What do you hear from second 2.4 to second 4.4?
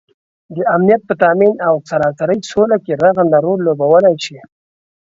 سوله کې رغنده رول لوبوالی شي